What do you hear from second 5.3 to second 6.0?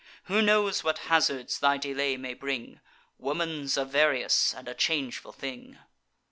thing."